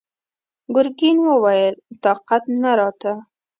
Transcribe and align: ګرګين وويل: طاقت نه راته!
ګرګين 0.75 1.17
وويل: 1.29 1.75
طاقت 2.03 2.43
نه 2.61 2.71
راته! 2.79 3.13